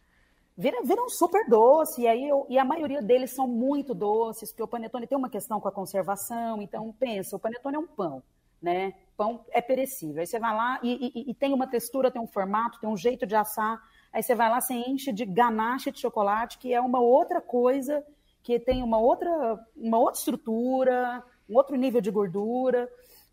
Vira, 0.57 0.83
vira 0.85 1.03
um 1.03 1.09
super 1.11 1.47
doce, 1.49 2.03
e, 2.03 2.09
aí 2.09 2.27
eu- 2.27 2.47
e 2.49 2.59
a 2.59 2.65
maioria 2.65 3.03
deles 3.03 3.31
são 3.31 3.47
muito 3.47 3.93
doces, 3.95 4.51
porque 4.51 4.63
o 4.63 4.69
panetone 4.69 5.07
tem 5.07 5.19
uma 5.19 5.29
questão 5.29 5.61
com 5.61 5.69
a 5.69 5.73
conservação, 5.73 6.63
então 6.63 6.91
pensa, 6.99 7.37
o 7.37 7.39
panetone 7.39 7.77
é 7.77 7.79
um 7.79 7.87
pão, 7.87 8.23
né? 8.63 8.95
Pão 9.19 9.45
é 9.51 9.61
perecível. 9.61 10.21
Aí 10.21 10.27
você 10.27 10.39
vai 10.39 10.55
lá 10.57 10.79
e, 10.83 11.13
e- 11.15 11.31
e 11.31 11.35
tem 11.35 11.53
uma 11.53 11.67
textura, 11.67 12.11
tem 12.11 12.23
um 12.23 12.27
formato, 12.27 12.81
tem 12.81 12.89
um 12.89 12.97
jeito 12.97 13.27
de 13.27 13.35
assar. 13.35 13.83
Aí 14.11 14.23
você 14.23 14.35
vai 14.35 14.49
lá, 14.49 14.59
você 14.61 14.73
enche 14.73 15.13
de 15.13 15.27
ganache 15.27 15.91
de 15.91 16.01
chocolate, 16.01 16.57
que 16.57 16.73
é 16.73 16.81
uma 16.81 17.01
outra 17.01 17.41
coisa, 17.43 18.03
que 18.43 18.59
tem 18.59 18.83
uma 18.83 18.99
outra, 18.99 19.59
uma 19.77 19.99
outra 19.99 20.19
estrutura, 20.19 21.23
um 21.49 21.57
outro 21.57 21.77
nível 21.77 22.01
de 22.01 22.11
gordura. 22.11 22.89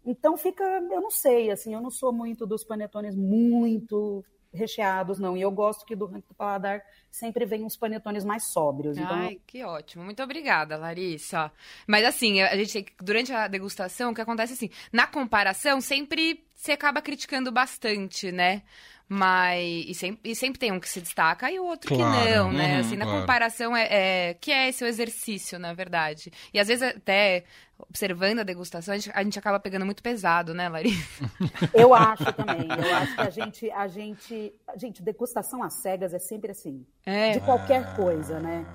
Então 0.06 0.36
fica, 0.36 0.64
eu 0.64 1.02
não 1.02 1.12
sei, 1.12 1.50
assim, 1.50 1.74
eu 1.74 1.82
não 1.82 1.90
sou 1.90 2.12
muito 2.12 2.46
dos 2.46 2.64
panetones 2.64 3.16
muito 3.16 4.24
recheados, 4.54 5.18
não. 5.18 5.36
E 5.36 5.42
eu 5.42 5.52
gosto 5.52 5.86
que 5.86 5.96
do 5.96 6.06
ranking 6.06 6.28
do 6.28 6.36
paladar 6.36 6.82
sempre 7.10 7.46
vem 7.46 7.64
uns 7.64 7.76
panetones 7.76 8.24
mais 8.24 8.46
sóbrios. 8.46 8.98
Então, 8.98 9.16
Ai, 9.16 9.42
que 9.48 9.64
ótimo. 9.64 10.04
Muito 10.04 10.22
obrigada, 10.22 10.78
Larissa. 10.78 11.52
Mas 11.88 12.06
assim, 12.06 12.42
a 12.42 12.56
gente 12.56 12.86
durante 13.02 13.34
a 13.34 13.48
degustação, 13.48 14.12
o 14.12 14.16
que 14.16 14.22
acontece 14.22 14.54
assim, 14.54 14.70
na 14.92 15.08
comparação, 15.08 15.82
sempre 15.82 16.46
você 16.64 16.72
acaba 16.72 17.02
criticando 17.02 17.52
bastante, 17.52 18.32
né? 18.32 18.62
Mas 19.10 19.86
e 19.86 19.94
sempre, 19.94 20.32
e 20.32 20.34
sempre 20.34 20.58
tem 20.58 20.72
um 20.72 20.80
que 20.80 20.88
se 20.88 21.02
destaca 21.02 21.52
e 21.52 21.60
o 21.60 21.66
outro 21.66 21.94
Claro. 21.94 22.24
que 22.24 22.36
não, 22.36 22.54
né? 22.54 22.76
Uhum, 22.76 22.80
assim, 22.80 22.96
na 22.96 23.04
claro. 23.04 23.20
comparação 23.20 23.76
é, 23.76 23.88
é- 24.30 24.34
que 24.36 24.50
é 24.50 24.70
esse 24.70 24.82
o 24.82 24.88
exercício, 24.88 25.60
na 25.60 25.74
verdade. 25.74 26.32
E 26.54 26.60
às 26.60 26.70
vezes 26.70 26.82
até 26.82 27.44
observando 27.78 28.40
a 28.40 28.44
degustação, 28.44 28.94
a 28.94 28.98
gente, 28.98 29.12
a 29.14 29.22
gente 29.22 29.38
acaba 29.38 29.60
pegando 29.60 29.86
muito 29.86 30.02
pesado, 30.02 30.54
né, 30.54 30.70
Larissa? 30.70 31.30
eu 31.76 31.94
acho 31.94 32.32
também. 32.32 32.66
Eu 32.66 32.96
acho 32.96 33.16
que 33.16 33.22
a 33.22 33.30
gente, 33.30 33.72
a 33.72 33.88
gente, 33.88 34.54
a 34.66 34.78
gente, 34.78 35.04
degustação 35.04 35.62
às 35.62 35.74
cegas 35.74 36.14
é 36.14 36.20
sempre 36.20 36.52
assim. 36.52 36.86
É. 37.06 37.32
De 37.32 37.42
qualquer 37.42 37.94
coisa, 37.98 38.40
né? 38.40 38.66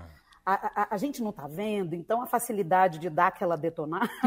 a, 0.48 0.82
a, 0.82 0.88
a, 0.94 0.96
gente 0.96 1.22
não 1.22 1.28
está 1.28 1.46
vendo, 1.46 1.94
então 1.94 2.22
a 2.22 2.26
facilidade 2.26 2.98
de 2.98 3.10
dar 3.10 3.26
aquela 3.26 3.54
detonada. 3.54 4.08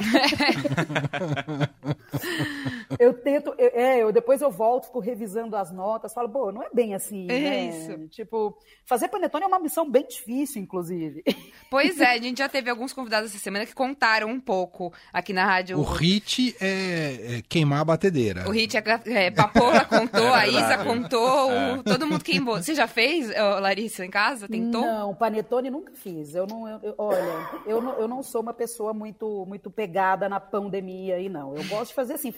eu 3.02 3.16
tento, 3.16 3.56
eu, 3.58 3.72
é, 3.74 4.04
eu, 4.04 4.12
depois 4.12 4.44
eu 4.44 4.52
volto, 4.52 4.86
fico 4.86 5.00
revisando 5.00 5.56
as 5.56 5.72
notas, 5.72 6.14
falo, 6.14 6.30
pô, 6.30 6.52
não 6.52 6.62
é 6.62 6.70
bem 6.72 6.94
assim, 6.94 7.26
é 7.32 7.40
né? 7.40 7.66
Isso. 7.66 8.08
Tipo, 8.10 8.56
fazer 8.86 9.08
panetone 9.08 9.44
é 9.44 9.48
uma 9.48 9.58
missão 9.58 9.90
bem 9.90 10.06
difícil, 10.08 10.62
inclusive. 10.62 11.24
Pois 11.68 12.00
é, 12.00 12.12
a 12.14 12.22
gente 12.22 12.38
já 12.38 12.48
teve 12.48 12.70
alguns 12.70 12.94
convidados 12.94 13.32
essa 13.32 13.40
semana 13.40 13.66
que 13.66 13.74
contaram 13.74 14.30
um 14.30 14.40
pouco 14.40 14.94
aqui 15.12 15.34
na 15.34 15.44
rádio. 15.44 15.80
O 15.80 15.82
hit 15.82 16.56
é, 16.62 17.38
é 17.38 17.42
queimar 17.50 17.82
a 17.82 17.86
batedeira. 17.86 18.48
O 18.48 18.52
hit 18.52 18.78
é, 18.78 18.84
é 19.06 19.32
Papola 19.32 19.84
contou, 19.84 20.36
é 20.36 20.40
a 20.40 20.48
Isa 20.48 20.78
contou, 20.84 21.52
é. 21.52 21.84
todo 21.84 22.06
mundo 22.06 22.24
queimou. 22.24 22.62
Você 22.62 22.76
já 22.76 22.86
fez, 22.86 23.32
Larissa, 23.36 24.06
em 24.06 24.12
casa? 24.12 24.48
Tentou? 24.48 24.82
Não, 24.82 25.16
panetone 25.16 25.72
nunca 25.72 25.92
fiz. 25.96 26.36
Eu 26.36 26.46
não, 26.46 26.70
eu, 26.70 26.94
olha, 27.00 27.50
eu 27.66 27.82
não, 27.82 27.94
eu 27.94 28.08
não 28.08 28.22
sou 28.22 28.42
uma 28.42 28.54
pessoa 28.54 28.94
muito, 28.94 29.44
muito 29.48 29.72
pegada 29.72 30.30
na 30.30 30.40
pandemia 30.40 31.16
aí, 31.16 31.28
não. 31.28 31.56
Eu 31.56 31.64
gosto 31.64 31.88
de 31.88 31.96
fazer 31.96 32.14
assim, 32.14 32.32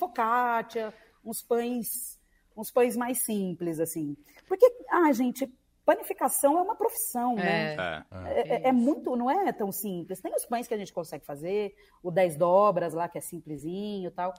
focaccia, 0.53 0.93
uns 1.25 1.41
pães, 1.41 2.19
uns 2.55 2.69
pães 2.69 2.95
mais 2.95 3.19
simples, 3.19 3.79
assim. 3.79 4.15
Porque, 4.47 4.69
ah, 4.91 5.11
gente, 5.11 5.51
panificação 5.85 6.57
é 6.57 6.61
uma 6.61 6.75
profissão, 6.75 7.35
né? 7.35 7.75
É. 7.75 8.03
É, 8.11 8.55
é, 8.55 8.67
é, 8.69 8.71
muito, 8.71 9.15
não 9.15 9.29
é 9.29 9.51
tão 9.51 9.71
simples. 9.71 10.21
Tem 10.21 10.33
os 10.35 10.45
pães 10.45 10.67
que 10.67 10.73
a 10.73 10.77
gente 10.77 10.93
consegue 10.93 11.25
fazer, 11.25 11.75
o 12.01 12.11
10 12.11 12.37
dobras 12.37 12.93
lá, 12.93 13.07
que 13.07 13.17
é 13.17 13.21
simplesinho 13.21 14.07
e 14.07 14.11
tal. 14.11 14.33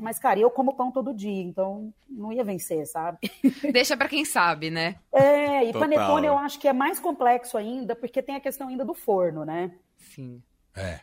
Mas, 0.00 0.18
cara, 0.18 0.40
eu 0.40 0.50
como 0.50 0.74
pão 0.74 0.90
todo 0.90 1.14
dia, 1.14 1.42
então 1.42 1.92
não 2.08 2.32
ia 2.32 2.44
vencer, 2.44 2.86
sabe? 2.86 3.18
Deixa 3.72 3.96
para 3.96 4.08
quem 4.08 4.24
sabe, 4.24 4.70
né? 4.70 4.96
É, 5.12 5.64
e 5.64 5.72
Total. 5.72 5.88
panetone 5.88 6.26
eu 6.26 6.36
acho 6.36 6.58
que 6.58 6.68
é 6.68 6.72
mais 6.72 6.98
complexo 6.98 7.56
ainda, 7.56 7.94
porque 7.94 8.22
tem 8.22 8.34
a 8.34 8.40
questão 8.40 8.68
ainda 8.68 8.84
do 8.84 8.94
forno, 8.94 9.44
né? 9.44 9.72
Sim. 9.98 10.42
É. 10.74 11.00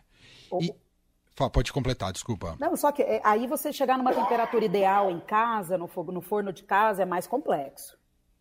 E... 0.60 0.89
Pode 1.48 1.72
completar, 1.72 2.12
desculpa. 2.12 2.58
Não, 2.60 2.76
só 2.76 2.92
que 2.92 3.04
é, 3.04 3.22
aí 3.24 3.46
você 3.46 3.72
chegar 3.72 4.00
numa 4.00 4.14
temperatura 4.14 4.66
ideal 4.66 5.12
em 5.12 5.20
casa, 5.20 5.78
no, 5.78 5.88
no 6.12 6.22
forno 6.22 6.52
de 6.52 6.64
casa, 6.64 7.04
é 7.04 7.06
mais 7.06 7.28
complexo 7.28 8.00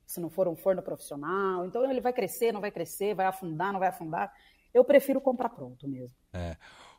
se 0.09 0.21
não 0.21 0.31
for 0.31 0.49
um 0.49 0.57
forno 0.57 0.83
profissional. 0.83 1.67
Então 1.67 1.89
ele 1.89 2.01
vai 2.01 2.13
crescer, 2.13 2.51
não 2.51 2.63
vai 2.63 2.71
crescer, 2.71 3.15
vai 3.15 3.27
afundar, 3.27 3.73
não 3.73 3.79
vai 3.79 3.91
afundar. 3.91 4.33
Eu 4.73 4.83
prefiro 4.83 5.21
comprar 5.21 5.51
pronto 5.51 5.87
mesmo. 5.87 6.17
É. 6.33 6.57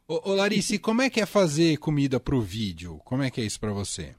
Ô, 0.07 0.29
ô 0.29 0.35
Larice, 0.35 0.77
como 0.77 1.01
é 1.01 1.09
que 1.09 1.19
é 1.19 1.25
fazer 1.25 1.77
comida 1.77 2.19
para 2.19 2.35
o 2.35 2.41
vídeo? 2.41 2.99
Como 3.03 3.23
é 3.23 3.31
que 3.31 3.41
é 3.41 3.43
isso 3.43 3.59
para 3.59 3.73
você? 3.73 4.15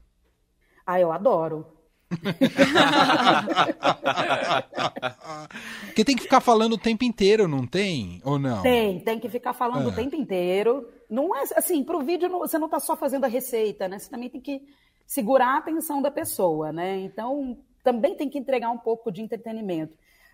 Ah, 0.85 0.99
eu 0.99 1.11
adoro. 1.11 1.65
Porque 5.87 6.03
tem 6.03 6.15
que 6.15 6.23
ficar 6.23 6.41
falando 6.41 6.73
o 6.73 6.77
tempo 6.77 7.03
inteiro, 7.03 7.47
não 7.47 7.65
tem? 7.65 8.21
Ou 8.23 8.37
não? 8.37 8.61
Tem, 8.61 8.99
tem 8.99 9.19
que 9.19 9.29
ficar 9.29 9.53
falando 9.53 9.87
o 9.87 9.91
é. 9.91 9.95
tempo 9.95 10.15
inteiro. 10.15 10.87
Não 11.09 11.35
é 11.35 11.43
assim, 11.55 11.83
para 11.83 11.97
o 11.97 12.03
vídeo 12.03 12.29
você 12.29 12.57
não 12.57 12.67
está 12.67 12.79
só 12.79 12.95
fazendo 12.95 13.25
a 13.25 13.27
receita, 13.27 13.87
né? 13.87 13.99
Você 13.99 14.09
também 14.09 14.29
tem 14.29 14.41
que 14.41 14.61
segurar 15.05 15.55
a 15.55 15.57
atenção 15.57 16.01
da 16.01 16.09
pessoa, 16.09 16.71
né? 16.71 16.99
Então, 16.99 17.57
também 17.83 18.15
tem 18.15 18.29
que 18.29 18.37
entregar 18.37 18.71
um 18.71 18.77
pouco 18.77 19.11
de 19.11 19.21
entretenimento. 19.21 19.93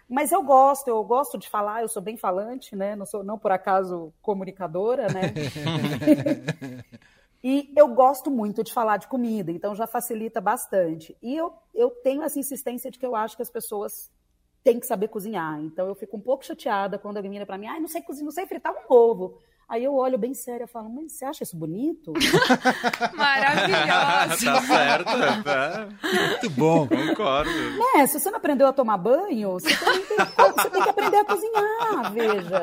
Mas 0.10 0.32
eu 0.32 0.42
gosto, 0.42 0.88
eu 0.88 1.04
gosto 1.04 1.38
de 1.38 1.50
falar, 1.50 1.82
eu 1.82 1.90
sou 1.90 2.02
bem 2.02 2.16
falante, 2.16 2.76
né? 2.76 2.96
Não 2.96 3.06
sou, 3.06 3.24
não 3.24 3.38
por 3.38 3.52
acaso, 3.52 4.14
comunicadora, 4.22 5.08
né? 5.08 5.34
e 7.44 7.72
eu 7.76 7.88
gosto 7.90 8.32
muito 8.32 8.64
de 8.64 8.74
falar 8.74 8.98
de 8.98 9.08
comida, 9.08 9.52
então 9.52 9.76
já 9.76 9.86
facilita 9.86 10.42
bastante. 10.42 11.16
E 11.22 11.36
eu, 11.36 11.54
eu 11.74 11.90
tenho 11.90 12.24
essa 12.24 12.40
insistência 12.40 12.90
de 12.90 12.98
que 12.98 13.06
eu 13.06 13.16
acho 13.16 13.36
que 13.36 13.42
as 13.42 13.50
pessoas 13.50 14.12
têm 14.64 14.80
que 14.80 14.88
saber 14.88 15.08
cozinhar. 15.08 15.62
Então 15.62 15.88
eu 15.88 15.96
fico 15.96 16.18
um 16.18 16.22
pouco 16.22 16.46
chateada 16.46 16.98
quando 16.98 17.18
alguém 17.18 17.32
vira 17.32 17.46
para 17.46 17.58
mim, 17.58 17.68
ai, 17.68 17.80
não 17.80 17.88
sei 17.88 18.02
cozinhar, 18.02 18.26
não 18.26 18.32
sei 18.32 18.46
fritar 18.46 18.74
um 18.74 18.94
ovo. 18.94 19.40
Aí 19.70 19.84
eu 19.84 19.94
olho 19.96 20.18
bem 20.18 20.34
sério 20.34 20.64
e 20.64 20.68
falo, 20.68 20.90
mas 20.90 21.12
você 21.12 21.26
acha 21.26 21.44
isso 21.44 21.58
bonito? 21.58 22.14
Maravilhosa! 23.14 24.46
tá 24.46 24.62
certo, 24.62 25.44
tá. 25.44 25.90
Muito 26.02 26.50
bom. 26.52 26.88
Concordo. 26.88 27.52
Né? 27.52 28.08
Se 28.08 28.18
você 28.18 28.32
não 28.32 28.38
aprendeu 28.38 28.68
a 28.68 28.72
tomar 28.72 28.98
banho, 28.98 29.52
você, 29.52 29.68
tem 29.68 29.76
que, 29.76 30.16
você 30.16 30.70
tem 30.70 30.84
que 30.84 30.90
aprender 30.90 31.18
a 31.18 31.26
cozinhar, 31.26 32.14
veja. 32.14 32.62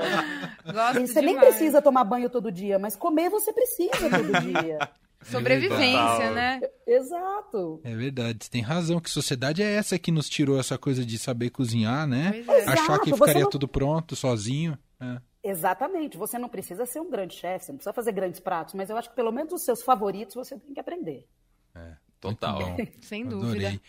Gosto 0.65 1.01
você 1.01 1.21
demais. 1.21 1.25
nem 1.27 1.39
precisa 1.39 1.83
tomar 1.83 2.05
banho 2.05 2.31
todo 2.31 2.51
dia, 2.51 2.79
mas 2.79 2.97
comer 2.97 3.29
você 3.29 3.53
precisa 3.53 4.09
todo 4.09 4.41
dia. 4.41 4.79
Sobrevivência, 5.25 6.31
né? 6.33 6.61
Exato. 6.87 7.81
É 7.85 7.95
verdade, 7.95 8.45
você 8.45 8.51
tem 8.51 8.63
razão. 8.63 9.01
Que 9.01 9.11
sociedade 9.11 9.63
é 9.63 9.75
essa 9.75 9.99
que 9.99 10.11
nos 10.11 10.29
tirou 10.29 10.59
essa 10.59 10.79
coisa 10.79 11.05
de 11.05 11.19
saber 11.19 11.51
cozinhar, 11.51 12.07
né? 12.07 12.45
É. 12.47 12.71
Achar 12.71 12.99
que 13.01 13.13
ficaria 13.13 13.43
não... 13.43 13.51
tudo 13.51 13.67
pronto, 13.67 14.15
sozinho. 14.15 14.79
É. 15.01 15.34
Exatamente. 15.45 16.17
Você 16.17 16.39
não 16.39 16.49
precisa 16.49 16.87
ser 16.87 17.01
um 17.01 17.11
grande 17.11 17.35
chefe, 17.35 17.67
você 17.67 17.73
não 17.73 17.77
precisa 17.77 17.93
fazer 17.93 18.13
grandes 18.13 18.41
pratos, 18.41 18.73
mas 18.73 18.89
eu 18.89 18.97
acho 18.97 19.11
que 19.11 19.17
pelo 19.17 19.31
menos 19.31 19.53
os 19.53 19.63
seus 19.63 19.83
favoritos 19.83 20.35
você 20.35 20.59
tem 20.59 20.73
que 20.73 20.81
aprender. 20.81 21.29
É, 21.75 21.97
total. 22.19 22.61
Sem 23.03 23.27
dúvida. 23.27 23.69
Adorei. 23.69 23.81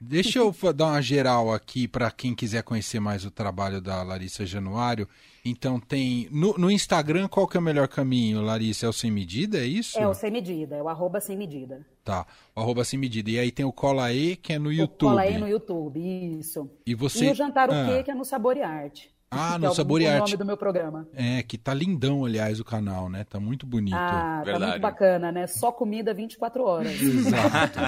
Deixa 0.00 0.40
eu 0.40 0.52
dar 0.74 0.86
uma 0.86 1.00
geral 1.00 1.54
aqui 1.54 1.86
para 1.86 2.10
quem 2.10 2.34
quiser 2.34 2.62
conhecer 2.62 3.00
mais 3.00 3.24
o 3.24 3.30
trabalho 3.30 3.80
da 3.80 4.02
Larissa 4.02 4.44
Januário. 4.44 5.08
Então 5.44 5.78
tem 5.78 6.28
no, 6.30 6.58
no, 6.58 6.70
Instagram 6.70 7.28
qual 7.28 7.46
que 7.46 7.56
é 7.56 7.60
o 7.60 7.62
melhor 7.62 7.86
caminho, 7.86 8.42
Larissa? 8.42 8.86
É 8.86 8.88
o 8.88 8.92
sem 8.92 9.10
medida, 9.10 9.58
é 9.58 9.66
isso? 9.66 9.98
É 9.98 10.06
o 10.06 10.12
sem 10.12 10.30
medida, 10.30 10.76
é 10.76 10.82
o 10.82 10.88
arroba 10.88 11.20
sem 11.20 11.36
medida. 11.36 11.86
Tá, 12.02 12.26
o 12.54 12.60
arroba 12.60 12.84
sem 12.84 12.98
medida. 12.98 13.30
E 13.30 13.38
aí 13.38 13.52
tem 13.52 13.64
o 13.64 13.72
Cola 13.72 14.12
E, 14.12 14.36
que 14.36 14.52
é 14.52 14.58
no 14.58 14.72
YouTube. 14.72 15.08
O 15.08 15.10
Cola 15.10 15.26
E 15.26 15.38
no 15.38 15.48
YouTube, 15.48 16.00
isso. 16.38 16.68
E, 16.84 16.94
você... 16.94 17.26
e 17.26 17.30
o 17.30 17.34
Jantar 17.34 17.70
o 17.70 17.72
ah. 17.72 17.86
Quê, 17.86 18.02
que 18.02 18.10
é 18.10 18.14
no 18.14 18.24
Sabor 18.24 18.56
e 18.56 18.62
Arte. 18.62 19.13
Ah, 19.36 19.58
no 19.58 19.66
é 19.66 19.74
Sabor 19.74 20.00
e 20.00 20.06
Arte. 20.06 20.16
o 20.16 20.24
nome 20.24 20.36
do 20.36 20.44
meu 20.44 20.56
programa. 20.56 21.06
É, 21.14 21.42
que 21.42 21.58
tá 21.58 21.74
lindão, 21.74 22.24
aliás, 22.24 22.60
o 22.60 22.64
canal, 22.64 23.08
né? 23.08 23.24
Tá 23.24 23.40
muito 23.40 23.66
bonito. 23.66 23.96
Ah, 23.96 24.42
Verdade. 24.44 24.60
tá 24.60 24.70
muito 24.70 24.82
bacana, 24.82 25.32
né? 25.32 25.46
Só 25.46 25.72
comida 25.72 26.14
24 26.14 26.64
horas. 26.64 26.92
Exato. 27.00 27.78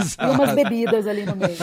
Exato. 0.00 0.32
E 0.32 0.36
umas 0.36 0.54
bebidas 0.54 1.06
ali 1.06 1.24
no 1.24 1.36
meio. 1.36 1.56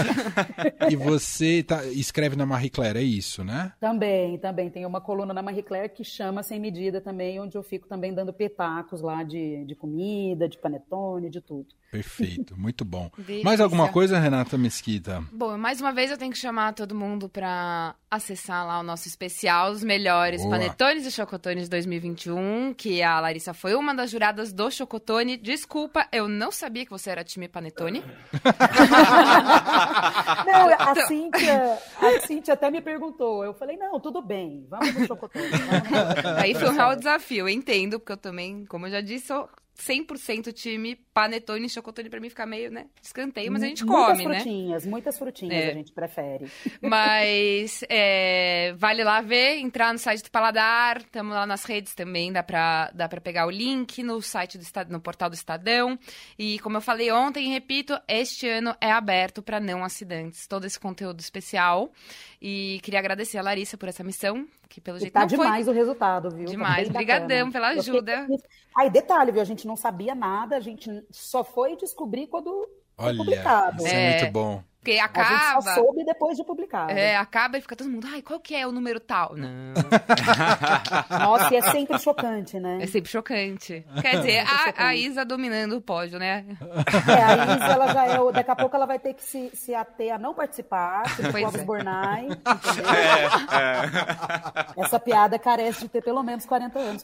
e 0.90 0.96
você 0.96 1.64
tá, 1.64 1.84
escreve 1.86 2.36
na 2.36 2.46
Marie 2.46 2.70
Claire, 2.70 3.00
é 3.00 3.04
isso, 3.04 3.44
né? 3.44 3.72
Também, 3.80 4.38
também. 4.38 4.70
Tem 4.70 4.86
uma 4.86 5.02
coluna 5.02 5.34
na 5.34 5.42
Marie 5.42 5.64
Claire 5.64 5.90
que 5.90 6.04
chama 6.04 6.44
Sem 6.44 6.60
Medida 6.60 7.02
também, 7.02 7.40
onde 7.40 7.58
eu 7.58 7.64
fico 7.64 7.88
também 7.88 8.14
dando 8.14 8.34
petacos 8.34 9.02
lá 9.02 9.24
de, 9.24 9.64
de 9.66 9.76
comida, 9.76 10.48
de 10.48 10.58
panetone, 10.58 11.30
de 11.30 11.42
tudo. 11.42 11.68
Perfeito, 11.92 12.56
muito 12.60 12.86
bom. 12.86 13.10
Delícia. 13.18 13.44
Mais 13.44 13.60
alguma 13.60 13.90
coisa, 13.90 14.20
Renata 14.20 14.58
Mesquita? 14.58 15.24
Bom, 15.32 15.58
mais 15.58 15.82
uma 15.82 15.92
vez 15.92 16.12
eu 16.12 16.18
tenho 16.18 16.32
que 16.32 16.38
chamar 16.38 16.74
todo 16.74 16.94
mundo 16.94 17.28
para 17.28 17.96
acessar 18.12 18.66
lá 18.66 18.80
o 18.80 18.84
nosso 18.84 19.08
especial, 19.08 19.72
os 19.72 19.84
melhores 19.84 20.42
Boa. 20.42 20.52
panetones 20.52 21.06
e 21.08 21.12
chocotones 21.12 21.68
2021, 21.68 22.76
que 22.76 23.02
a 23.02 23.20
Larissa 23.20 23.56
foi 23.56 23.74
uma 23.74 23.96
das 23.96 24.12
juradas 24.12 24.54
do 24.54 24.70
Chocotone. 24.70 25.36
Desculpa, 25.36 26.08
eu 26.12 26.28
não 26.28 26.52
sabia 26.52 26.86
que 26.86 26.92
você 26.92 27.10
era 27.10 27.24
time 27.24 27.48
panetone. 27.48 28.04
não, 30.46 30.70
a 30.78 31.08
Cíntia, 31.08 31.80
a 31.98 32.20
Cíntia 32.28 32.54
até 32.54 32.70
me 32.70 32.82
perguntou. 32.82 33.44
Eu 33.44 33.56
falei, 33.56 33.78
não, 33.78 34.00
tudo 34.00 34.22
bem, 34.22 34.68
vamos 34.70 34.92
pro 34.92 35.08
Chocotone. 35.08 35.50
Aí 36.38 36.54
foi 36.54 36.70
um 36.70 36.74
real 36.74 36.96
desafio, 36.96 37.48
eu 37.48 37.50
entendo, 37.50 38.00
porque 38.00 38.12
eu 38.12 38.18
também, 38.18 38.64
como 38.66 38.86
eu 38.86 38.92
já 38.92 39.02
disse, 39.02 39.28
sou 39.28 39.50
100% 39.80 40.54
time 40.54 40.96
panetone 41.14 41.66
e 41.66 41.70
chocotone 41.70 42.10
para 42.10 42.20
mim 42.20 42.30
ficar 42.30 42.46
meio, 42.46 42.70
né, 42.70 42.88
escanteio, 43.02 43.52
mas 43.52 43.64
a 43.64 43.68
gente 43.68 43.86
muitas 43.86 44.08
come, 44.08 44.18
né? 44.18 44.24
Muitas 44.24 44.44
frutinhas, 44.44 44.86
muitas 44.86 45.18
frutinhas 45.18 45.64
é. 45.64 45.70
a 45.70 45.74
gente 45.74 45.92
prefere. 45.92 46.52
Mas 46.82 47.84
é, 47.90 48.74
vale 48.78 49.04
lá 49.04 49.22
ver, 49.22 49.58
entrar 49.58 49.94
no 49.94 50.00
site 50.00 50.24
do 50.24 50.32
Paladar, 50.32 50.98
estamos 50.98 51.34
lá 51.34 51.46
nas 51.46 51.64
redes 51.64 51.94
também, 51.94 52.32
dá 52.32 52.44
para 52.44 52.92
dá 52.94 53.08
pra 53.08 53.22
pegar 53.22 53.46
o 53.46 53.50
link 53.50 54.02
no 54.04 54.22
site 54.22 54.58
do 54.58 54.62
Estado, 54.62 54.92
no 54.92 55.00
portal 55.00 55.30
do 55.30 55.36
Estadão. 55.36 55.98
E 56.38 56.60
como 56.60 56.78
eu 56.78 56.82
falei 56.82 57.12
ontem, 57.12 57.48
e 57.48 57.50
repito, 57.50 57.98
este 58.08 58.48
ano 58.48 58.76
é 58.82 58.92
aberto 58.92 59.42
para 59.42 59.60
não 59.60 59.84
acidentes, 59.84 60.48
todo 60.48 60.66
esse 60.66 60.80
conteúdo 60.80 61.20
especial. 61.20 61.92
E 62.42 62.80
queria 62.84 63.00
agradecer 63.00 63.38
a 63.38 63.42
Larissa 63.42 63.78
por 63.78 63.90
essa 63.90 64.04
missão, 64.04 64.48
que 64.70 64.80
pelo 64.80 64.98
jeito 64.98 65.12
tá 65.12 65.26
demais 65.26 65.66
foi... 65.66 65.74
o 65.74 65.78
resultado, 65.78 66.30
viu? 66.30 66.46
Tá 66.46 66.52
demais, 66.52 66.90
obrigadão 66.90 67.52
pela 67.52 67.70
ajuda. 67.70 68.28
Aí, 68.78 68.90
detalhe, 68.90 69.32
viu? 69.32 69.42
A 69.42 69.46
gente 69.46 69.68
não 69.70 69.76
sabia 69.76 70.16
nada, 70.16 70.58
a 70.58 70.60
gente 70.60 71.06
só 71.12 71.44
foi 71.44 71.78
descobrir 71.78 72.28
quando 72.28 72.50
Olha, 72.98 73.16
foi 73.16 73.18
publicado. 73.18 73.78
Isso 73.78 73.88
é, 73.88 74.18
é 74.18 74.20
muito 74.22 74.34
bom. 74.34 74.64
Porque 74.80 74.98
acaba. 74.98 75.28
A 75.28 75.54
gente 75.54 75.66
só 75.66 75.76
soube 75.76 76.06
depois 76.06 76.38
de 76.38 76.44
publicar. 76.44 76.90
É, 76.90 77.18
acaba 77.18 77.58
e 77.58 77.62
fica 77.62 77.76
todo 77.76 77.90
mundo, 77.90 78.08
ai, 78.10 78.22
qual 78.22 78.40
que 78.40 78.56
é 78.56 78.66
o 78.66 78.72
número 78.72 79.00
tal? 79.00 79.36
Não. 79.36 79.74
Nossa, 81.20 81.54
e 81.54 81.58
é 81.58 81.62
sempre 81.62 82.00
chocante, 82.00 82.58
né? 82.58 82.80
É 82.82 82.88
sempre 82.88 83.12
chocante. 83.12 83.86
Quer 84.02 84.18
dizer, 84.18 84.40
a, 84.40 84.88
a, 84.88 84.96
Isa 84.96 85.26
dominando 85.26 85.74
o 85.74 85.82
pódio, 85.82 86.18
né? 86.18 86.46
É, 87.08 87.24
a 87.24 87.56
Isa, 87.56 87.66
ela 87.66 87.94
já 87.94 88.06
é. 88.06 88.32
Daqui 88.32 88.52
a 88.52 88.56
pouco 88.56 88.76
ela 88.76 88.86
vai 88.86 89.00
ter 89.00 89.14
que 89.14 89.24
se, 89.24 89.52
se 89.54 89.76
ater 89.76 90.14
a 90.14 90.18
não 90.18 90.34
participar, 90.34 91.04
tipo 91.16 91.32
Clóvis 91.32 91.62
é. 91.62 91.66
Bornai. 91.66 92.28
É, 92.90 94.82
é. 94.82 94.86
Essa 94.86 95.00
piada 95.00 95.38
carece 95.38 95.82
de 95.82 95.90
ter 95.90 96.02
pelo 96.02 96.24
menos 96.24 96.46
40 96.46 96.80
anos. 96.80 97.04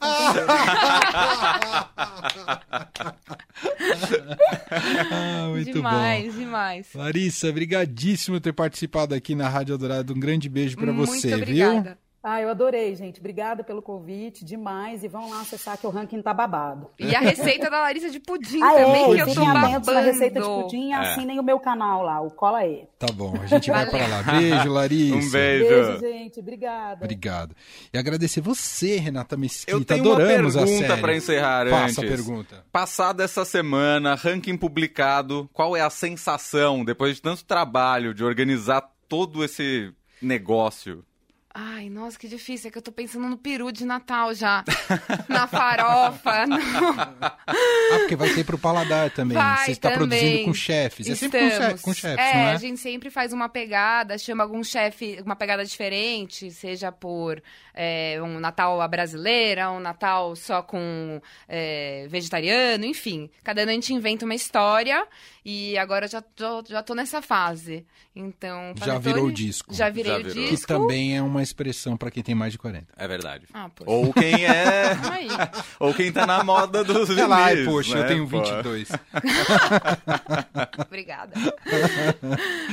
Ah, 5.12 5.48
muito 5.50 5.72
demais, 5.72 6.34
bom. 6.34 6.40
demais. 6.40 6.88
Larissa, 6.94 7.50
obrigadíssimo 7.50 8.40
ter 8.40 8.54
participado 8.54 9.16
aqui 9.16 9.36
na 9.36 9.48
Rádio 9.48 9.78
Dourado. 9.78 10.14
Um 10.14 10.20
grande 10.20 10.50
beijo 10.50 10.78
para 10.78 10.92
você, 10.92 11.34
obrigada. 11.34 11.82
viu? 11.82 12.05
Ah, 12.28 12.42
eu 12.42 12.50
adorei, 12.50 12.96
gente. 12.96 13.20
Obrigada 13.20 13.64
pelo 13.64 13.84
convite, 13.84 14.44
demais. 14.44 15.04
E 15.04 15.08
vão 15.08 15.30
lá 15.30 15.42
acessar 15.42 15.78
que 15.78 15.86
o 15.86 15.92
ranking 15.92 16.24
tá 16.24 16.34
babado. 16.34 16.90
E 16.98 17.16
a 17.16 17.20
receita 17.20 17.70
da 17.70 17.82
Larissa 17.82 18.10
de 18.10 18.20
pudim 18.20 18.64
ah, 18.64 18.74
também, 18.74 19.12
é, 19.12 19.16
que 19.16 19.22
eu 19.22 19.36
tô 19.36 19.46
babando. 19.46 19.94
na 19.94 20.00
receita 20.00 20.42
de 20.42 20.46
pudim 20.48 20.90
e 20.90 20.94
assinem 20.94 21.40
o 21.40 21.44
meu 21.44 21.60
canal 21.60 22.02
lá, 22.02 22.20
o 22.20 22.32
Cola 22.32 22.66
E. 22.66 22.88
Tá 22.98 23.06
bom, 23.14 23.36
a 23.40 23.46
gente 23.46 23.70
vai 23.70 23.88
para 23.88 24.08
lá. 24.08 24.24
Beijo, 24.24 24.70
Larissa. 24.72 25.16
Um 25.16 25.30
beijo. 25.30 25.70
Beijo, 25.70 26.00
gente. 26.00 26.40
Obrigada. 26.40 27.06
Obrigado. 27.06 27.56
E 27.94 27.98
agradecer 28.00 28.42
você, 28.42 28.98
Renata 28.98 29.38
Mesquita. 29.38 29.72
Eu 29.72 29.86
tenho 29.86 30.02
Adoramos 30.02 30.56
uma 30.56 30.64
a 30.64 30.66
pergunta 30.66 30.98
para 30.98 31.16
encerrar 31.16 31.70
Faça 31.70 31.84
antes. 31.84 32.00
a 32.00 32.02
pergunta. 32.02 32.66
Passada 32.72 33.24
essa 33.24 33.46
semana, 33.46 34.16
ranking 34.16 34.58
publicado, 34.58 35.48
qual 35.54 35.78
é 35.78 35.82
a 35.82 35.92
sensação, 35.92 36.84
depois 36.84 37.18
de 37.18 37.22
tanto 37.22 37.46
trabalho, 37.46 38.16
de 38.16 38.24
organizar 38.24 38.82
todo 39.08 39.44
esse 39.44 39.94
negócio? 40.20 41.06
Ai, 41.58 41.90
nossa, 41.90 42.20
que 42.20 42.28
difícil. 42.28 42.68
É 42.68 42.72
que 42.72 42.78
eu 42.78 42.82
tô 42.82 42.92
pensando 42.92 43.30
no 43.30 43.38
peru 43.38 43.72
de 43.72 43.86
Natal 43.86 44.34
já. 44.34 44.62
Na 45.30 45.48
farofa. 45.48 46.46
no- 46.48 46.58
Ah, 46.60 47.98
porque 48.00 48.16
vai 48.18 48.34
ter 48.34 48.44
pro 48.44 48.58
paladar 48.58 49.10
também. 49.12 49.38
Vai 49.38 49.64
Você 49.66 49.72
está 49.72 49.92
também. 49.92 50.10
produzindo 50.10 50.46
com 50.46 50.54
chefes. 50.54 51.10
É 51.10 51.16
sempre 51.16 51.40
com, 51.40 51.48
che- 51.48 51.54
Estamos. 51.56 51.82
com 51.82 51.94
chefes, 51.94 52.26
é, 52.26 52.34
não 52.34 52.42
é? 52.42 52.52
a 52.52 52.58
gente 52.58 52.78
sempre 52.82 53.10
faz 53.10 53.32
uma 53.32 53.48
pegada, 53.48 54.18
chama 54.18 54.44
algum 54.44 54.62
chefe, 54.66 55.18
uma 55.26 55.36
pegada 55.36 55.64
diferente, 55.64 56.52
seja 56.52 56.92
por 56.92 57.42
é, 57.74 58.20
um 58.22 58.38
Natal 58.38 58.82
à 58.82 58.88
brasileira, 58.90 59.72
um 59.72 59.80
Natal 59.80 60.36
só 60.36 60.62
com 60.62 61.22
é, 61.48 62.06
vegetariano, 62.10 62.84
enfim. 62.84 63.30
Cada 63.46 63.62
ano 63.62 63.72
a 63.72 63.74
gente 63.76 63.94
inventa 63.94 64.26
uma 64.26 64.36
história 64.36 65.08
e 65.46 65.78
agora 65.78 66.06
eu 66.06 66.10
já 66.10 66.22
tô, 66.22 66.66
já 66.68 66.84
tô 66.84 66.94
nessa 66.94 67.22
fase. 67.22 67.86
Então, 68.18 68.74
Já 68.78 68.86
panetone- 68.94 69.00
virou 69.14 69.26
o 69.28 69.32
disco. 69.32 69.74
Já 69.74 69.90
virei 69.90 70.12
Já 70.14 70.18
o 70.20 70.24
virou. 70.24 70.44
Que 70.46 70.50
disco. 70.50 70.68
também 70.68 71.18
é 71.18 71.22
uma 71.22 71.45
expressão 71.46 71.96
para 71.96 72.12
quem 72.12 72.22
tem 72.22 72.36
mais 72.36 72.52
de 72.52 72.58
40. 72.60 72.88
É 72.98 73.08
verdade. 73.08 73.46
Ah. 73.54 73.70
Ou 73.86 74.12
quem 74.14 74.46
é. 74.46 74.98
Ou 75.80 75.94
quem 75.94 76.12
tá 76.12 76.26
na 76.28 76.44
moda 76.44 76.84
dos 76.84 77.10
Olha 77.10 77.28
lá, 77.28 77.46
ai, 77.46 77.64
poxa, 77.64 77.96
né, 77.96 78.02
eu 78.02 78.08
tenho 78.08 78.28
pô? 78.30 78.42
22. 78.44 78.90
Obrigada. 80.88 81.34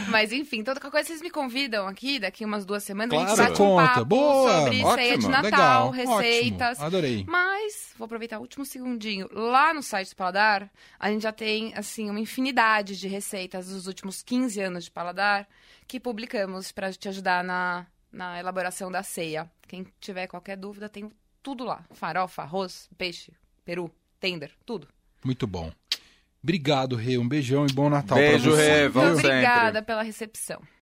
Mas 0.08 0.32
enfim, 0.32 0.62
toda 0.62 0.80
coisa 0.80 1.06
vocês 1.06 1.22
me 1.22 1.30
convidam 1.30 1.86
aqui, 1.86 2.18
daqui 2.18 2.44
umas 2.44 2.64
duas 2.64 2.82
semanas, 2.82 3.10
Claro. 3.10 3.26
a 3.26 3.28
gente 3.28 3.38
bate 3.38 3.56
Você 3.56 3.62
um 3.62 3.66
conta. 3.66 3.88
papo 3.88 4.04
Boa, 4.04 4.52
sobre 4.60 4.76
ótimo, 4.84 4.94
ceia 4.94 5.18
de 5.18 5.28
Natal, 5.28 5.42
Legal, 5.42 5.90
receitas. 5.90 6.70
ótimo. 6.70 6.86
Adorei. 6.86 7.24
Mas, 7.28 7.92
vou 7.98 8.06
aproveitar 8.06 8.38
o 8.38 8.42
último 8.42 8.64
segundinho. 8.64 9.28
Lá 9.32 9.72
no 9.74 9.82
site 9.82 10.10
do 10.10 10.16
Paladar, 10.16 10.68
a 10.98 11.10
gente 11.10 11.22
já 11.22 11.32
tem, 11.32 11.72
assim, 11.74 12.08
uma 12.10 12.20
infinidade 12.20 12.98
de 12.98 13.08
receitas 13.08 13.68
dos 13.68 13.86
últimos 13.86 14.22
15 14.22 14.60
anos 14.60 14.84
de 14.84 14.90
Paladar 14.90 15.46
que 15.86 16.00
publicamos 16.00 16.72
para 16.72 16.90
te 16.92 17.08
ajudar 17.08 17.44
na, 17.44 17.86
na 18.12 18.38
elaboração 18.38 18.90
da 18.90 19.02
ceia. 19.02 19.50
Quem 19.66 19.86
tiver 20.00 20.26
qualquer 20.26 20.56
dúvida, 20.56 20.88
tem 20.88 21.10
tudo 21.42 21.64
lá. 21.64 21.84
Farofa, 21.92 22.42
arroz, 22.42 22.88
peixe, 22.96 23.32
peru, 23.64 23.90
tender, 24.20 24.52
tudo. 24.64 24.86
Muito 25.24 25.46
bom. 25.46 25.72
Obrigado, 26.42 26.96
Rê. 26.96 27.16
Um 27.18 27.28
beijão 27.28 27.66
e 27.66 27.72
bom 27.72 27.88
Natal 27.88 28.18
Beijo, 28.18 28.50
pra 28.50 28.52
você. 28.52 28.72
Rê. 28.82 28.88
Vamos 28.88 29.10
Muito 29.12 29.22
sempre. 29.22 29.36
obrigada 29.36 29.82
pela 29.82 30.02
recepção. 30.02 30.60